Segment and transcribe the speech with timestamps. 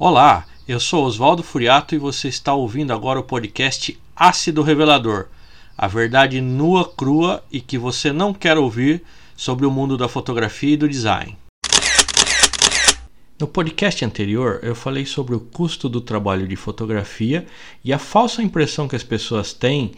[0.00, 5.26] Olá, eu sou Oswaldo Furiato e você está ouvindo agora o podcast Ácido Revelador
[5.76, 9.02] a verdade nua, crua e que você não quer ouvir
[9.36, 11.36] sobre o mundo da fotografia e do design.
[13.40, 17.44] No podcast anterior, eu falei sobre o custo do trabalho de fotografia
[17.84, 19.90] e a falsa impressão que as pessoas têm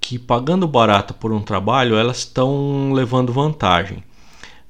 [0.00, 4.04] que pagando barato por um trabalho elas estão levando vantagem.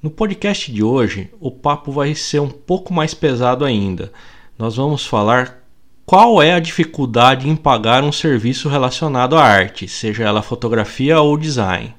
[0.03, 4.11] No podcast de hoje, o papo vai ser um pouco mais pesado ainda.
[4.61, 5.65] Nós vamos falar
[6.05, 11.39] qual é a dificuldade em pagar um serviço relacionado à arte, seja ela fotografia ou
[11.39, 11.95] design.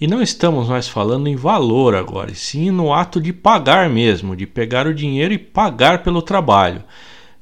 [0.00, 4.46] E não estamos mais falando em valor agora, sim no ato de pagar mesmo, de
[4.46, 6.82] pegar o dinheiro e pagar pelo trabalho.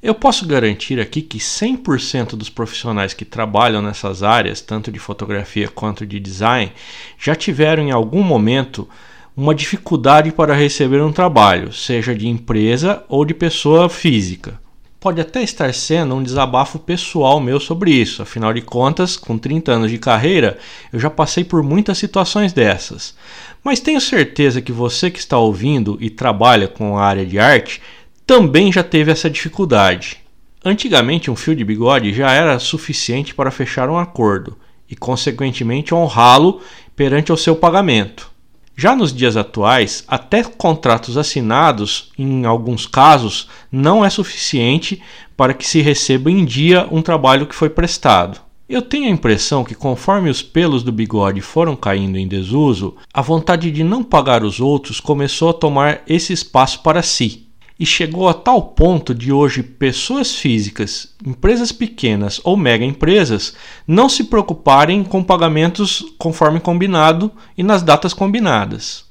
[0.03, 5.69] Eu posso garantir aqui que 100% dos profissionais que trabalham nessas áreas, tanto de fotografia
[5.69, 6.73] quanto de design,
[7.17, 8.89] já tiveram em algum momento
[9.37, 14.64] uma dificuldade para receber um trabalho, seja de empresa ou de pessoa física
[15.05, 18.23] pode até estar sendo um desabafo pessoal meu sobre isso.
[18.23, 20.57] Afinal de contas, com 30 anos de carreira,
[20.91, 23.15] eu já passei por muitas situações dessas.
[23.63, 27.83] Mas tenho certeza que você que está ouvindo e trabalha com a área de arte
[28.25, 30.17] também já teve essa dificuldade.
[30.65, 34.57] Antigamente, um fio de bigode já era suficiente para fechar um acordo
[34.89, 36.61] e, consequentemente, honrá-lo
[36.95, 38.31] perante o seu pagamento.
[38.77, 45.01] Já nos dias atuais, até contratos assinados, em alguns casos, não é suficiente
[45.37, 48.41] para que se receba em dia um trabalho que foi prestado.
[48.67, 53.21] Eu tenho a impressão que, conforme os pelos do bigode foram caindo em desuso, a
[53.21, 57.44] vontade de não pagar os outros começou a tomar esse espaço para si
[57.79, 63.53] e chegou a tal ponto de hoje pessoas físicas, empresas pequenas ou mega empresas
[63.87, 69.05] não se preocuparem com pagamentos conforme combinado e nas datas combinadas.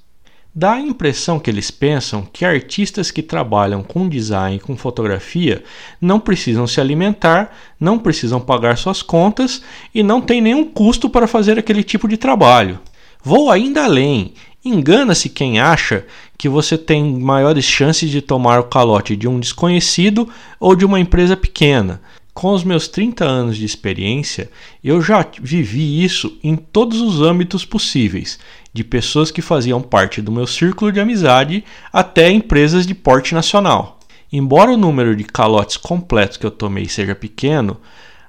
[0.56, 5.64] Dá a impressão que eles pensam que artistas que trabalham com design e com fotografia
[6.00, 11.26] não precisam se alimentar, não precisam pagar suas contas e não tem nenhum custo para
[11.26, 12.78] fazer aquele tipo de trabalho.
[13.20, 16.06] Vou ainda além Engana-se quem acha
[16.38, 20.26] que você tem maiores chances de tomar o calote de um desconhecido
[20.58, 22.00] ou de uma empresa pequena.
[22.32, 24.50] Com os meus 30 anos de experiência,
[24.82, 28.38] eu já vivi isso em todos os âmbitos possíveis,
[28.72, 34.00] de pessoas que faziam parte do meu círculo de amizade até empresas de porte nacional.
[34.32, 37.76] Embora o número de calotes completos que eu tomei seja pequeno,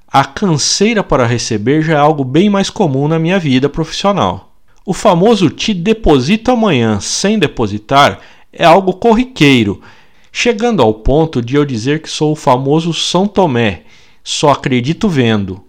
[0.05, 4.54] a canseira para receber já é algo bem mais comum na minha vida profissional.
[4.87, 8.19] O famoso te deposito amanhã sem depositar
[8.53, 9.81] é algo corriqueiro,
[10.31, 13.81] chegando ao ponto de eu dizer que sou o famoso São Tomé,
[14.23, 15.63] só acredito vendo.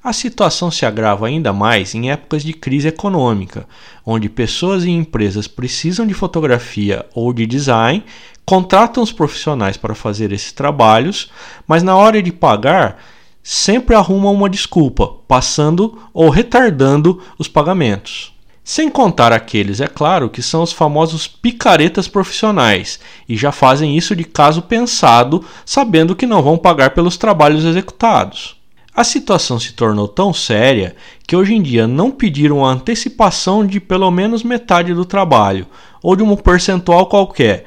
[0.00, 3.66] A situação se agrava ainda mais em épocas de crise econômica,
[4.06, 8.04] onde pessoas e empresas precisam de fotografia ou de design,
[8.46, 11.28] contratam os profissionais para fazer esses trabalhos,
[11.66, 13.02] mas na hora de pagar
[13.42, 18.29] sempre arrumam uma desculpa, passando ou retardando os pagamentos.
[18.62, 24.14] Sem contar aqueles, é claro, que são os famosos picaretas profissionais e já fazem isso
[24.14, 28.56] de caso pensado, sabendo que não vão pagar pelos trabalhos executados.
[28.94, 30.94] A situação se tornou tão séria
[31.26, 35.66] que hoje em dia não pedir uma antecipação de pelo menos metade do trabalho
[36.02, 37.64] ou de um percentual qualquer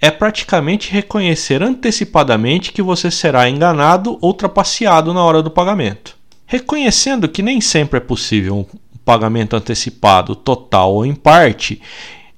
[0.00, 6.14] é praticamente reconhecer antecipadamente que você será enganado ou trapaceado na hora do pagamento.
[6.44, 8.68] Reconhecendo que nem sempre é possível
[9.04, 11.80] pagamento antecipado total ou em parte,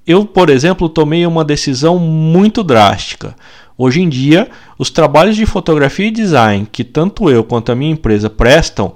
[0.07, 3.35] eu, por exemplo, tomei uma decisão muito drástica.
[3.79, 7.93] Hoje em dia, os trabalhos de fotografia e design que tanto eu quanto a minha
[7.93, 8.95] empresa prestam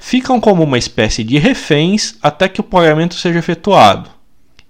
[0.00, 4.10] ficam como uma espécie de reféns até que o pagamento seja efetuado.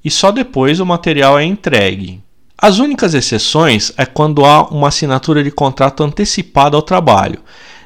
[0.05, 2.23] E só depois o material é entregue.
[2.59, 7.41] As únicas exceções é quando há uma assinatura de contrato antecipada ao trabalho.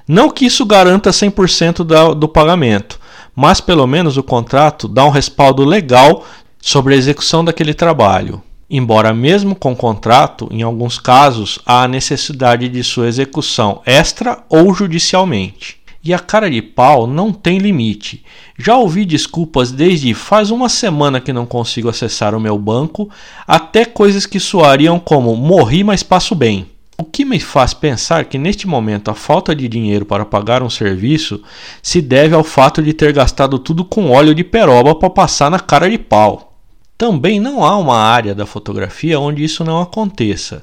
[0.07, 3.01] Não que isso garanta 100% do pagamento,
[3.35, 6.25] mas pelo menos o contrato dá um respaldo legal
[6.61, 8.43] sobre a execução daquele trabalho.
[8.69, 14.73] Embora, mesmo com contrato, em alguns casos há a necessidade de sua execução extra ou
[14.73, 15.81] judicialmente.
[16.03, 18.25] E a cara de pau não tem limite.
[18.59, 23.11] Já ouvi desculpas desde faz uma semana que não consigo acessar o meu banco,
[23.47, 26.67] até coisas que soariam como morri, mas passo bem.
[27.01, 30.69] O que me faz pensar que neste momento a falta de dinheiro para pagar um
[30.69, 31.43] serviço
[31.83, 35.59] se deve ao fato de ter gastado tudo com óleo de peroba para passar na
[35.59, 36.59] cara de pau.
[36.99, 40.63] Também não há uma área da fotografia onde isso não aconteça.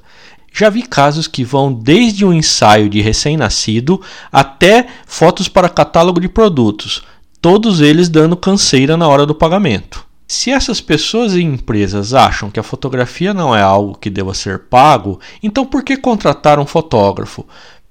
[0.54, 4.00] Já vi casos que vão desde um ensaio de recém-nascido
[4.32, 7.02] até fotos para catálogo de produtos,
[7.42, 10.07] todos eles dando canseira na hora do pagamento.
[10.28, 14.60] Se essas pessoas e empresas acham que a fotografia não é algo que deva ser
[14.60, 17.46] pago, então por que contratar um fotógrafo?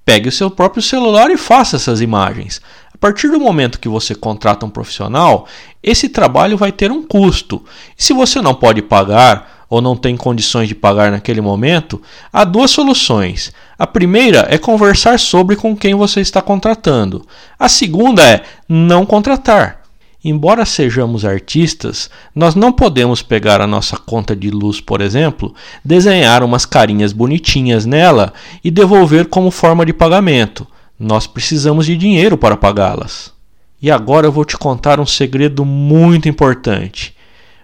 [0.07, 2.61] pegue o seu próprio celular e faça essas imagens.
[2.93, 5.45] A partir do momento que você contrata um profissional,
[5.83, 7.61] esse trabalho vai ter um custo.
[7.97, 12.01] E se você não pode pagar ou não tem condições de pagar naquele momento,
[12.31, 13.51] há duas soluções.
[13.77, 17.27] A primeira é conversar sobre com quem você está contratando.
[17.59, 19.86] A segunda é não contratar.
[20.23, 25.53] Embora sejamos artistas, nós não podemos pegar a nossa conta de luz, por exemplo,
[25.85, 28.33] desenhar umas carinhas bonitinhas nela
[28.63, 30.65] e devolver como forma de pagamento.
[30.99, 33.31] Nós precisamos de dinheiro para pagá-las.
[33.79, 37.15] E agora eu vou te contar um segredo muito importante.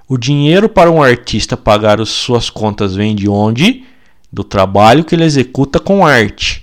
[0.07, 3.83] O dinheiro para um artista pagar as suas contas vem de onde?
[4.31, 6.62] Do trabalho que ele executa com arte.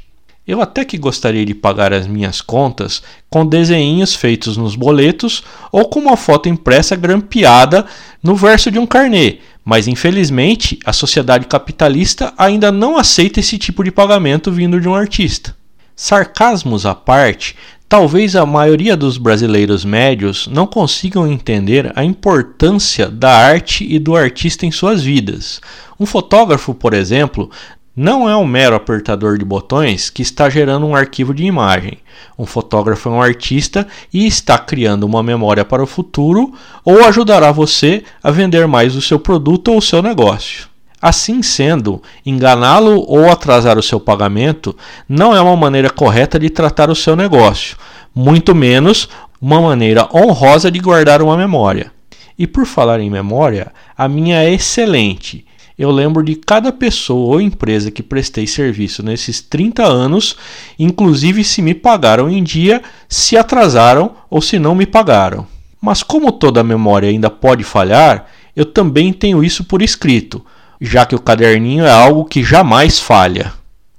[0.51, 5.85] Eu até que gostaria de pagar as minhas contas com desenhos feitos nos boletos ou
[5.85, 7.87] com uma foto impressa grampeada
[8.21, 13.85] no verso de um carnê, mas infelizmente a sociedade capitalista ainda não aceita esse tipo
[13.85, 15.55] de pagamento vindo de um artista.
[15.95, 17.55] Sarcasmos à parte,
[17.89, 24.17] talvez a maioria dos brasileiros médios não consigam entender a importância da arte e do
[24.17, 25.61] artista em suas vidas.
[25.99, 27.49] Um fotógrafo, por exemplo,
[27.95, 31.99] não é um mero apertador de botões que está gerando um arquivo de imagem.
[32.39, 36.55] Um fotógrafo é um artista e está criando uma memória para o futuro
[36.85, 40.69] ou ajudará você a vender mais o seu produto ou o seu negócio.
[41.03, 44.77] Assim sendo, enganá-lo ou atrasar o seu pagamento
[45.09, 47.77] não é uma maneira correta de tratar o seu negócio,
[48.15, 49.09] muito menos
[49.41, 51.91] uma maneira honrosa de guardar uma memória.
[52.39, 55.45] E por falar em memória, a minha é excelente
[55.81, 60.37] eu lembro de cada pessoa ou empresa que prestei serviço nesses 30 anos,
[60.79, 65.47] inclusive se me pagaram em dia, se atrasaram ou se não me pagaram.
[65.81, 70.45] Mas como toda memória ainda pode falhar, eu também tenho isso por escrito,
[70.79, 73.55] já que o caderninho é algo que jamais falha.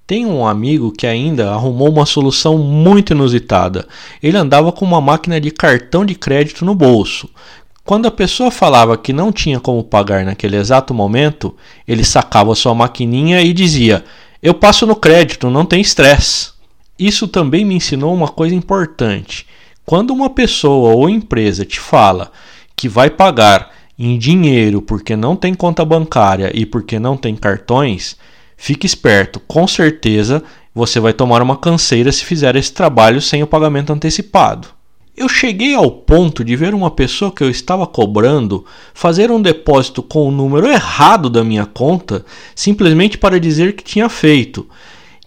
[0.05, 3.87] Tenho um amigo que ainda arrumou uma solução muito inusitada.
[4.21, 7.27] Ele andava com uma máquina de cartão de crédito no bolso.
[7.83, 11.55] Quando a pessoa falava que não tinha como pagar naquele exato momento,
[11.87, 14.03] ele sacava sua maquininha e dizia:
[14.41, 16.51] Eu passo no crédito, não tem estresse.
[16.97, 19.47] Isso também me ensinou uma coisa importante.
[19.85, 22.31] Quando uma pessoa ou empresa te fala
[22.75, 28.15] que vai pagar em dinheiro porque não tem conta bancária e porque não tem cartões,
[28.55, 30.43] fique esperto, com certeza
[30.73, 34.69] você vai tomar uma canseira se fizer esse trabalho sem o pagamento antecipado.
[35.21, 40.01] Eu cheguei ao ponto de ver uma pessoa que eu estava cobrando fazer um depósito
[40.01, 42.25] com o número errado da minha conta
[42.55, 44.67] simplesmente para dizer que tinha feito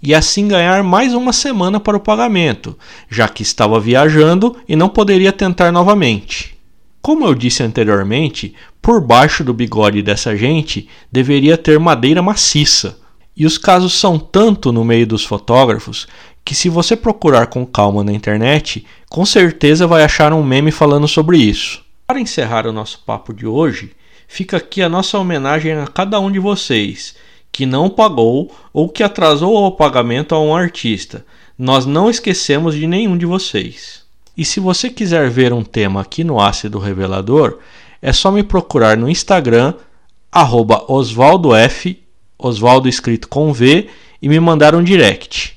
[0.02, 2.76] e assim ganhar mais uma semana para o pagamento,
[3.08, 6.58] já que estava viajando e não poderia tentar novamente.
[7.00, 8.52] Como eu disse anteriormente,
[8.82, 12.98] por baixo do bigode dessa gente deveria ter madeira maciça.
[13.36, 16.06] E os casos são tanto no meio dos fotógrafos
[16.44, 21.08] que se você procurar com calma na internet, com certeza vai achar um meme falando
[21.08, 21.82] sobre isso.
[22.06, 23.92] Para encerrar o nosso papo de hoje,
[24.28, 27.14] fica aqui a nossa homenagem a cada um de vocês
[27.50, 31.24] que não pagou ou que atrasou o pagamento a um artista.
[31.56, 34.02] Nós não esquecemos de nenhum de vocês.
[34.36, 37.58] E se você quiser ver um tema aqui no Ácido Revelador,
[38.02, 39.72] é só me procurar no Instagram,
[40.30, 40.84] arroba
[42.38, 43.88] Osvaldo escrito com V,
[44.20, 45.53] e me mandar um direct.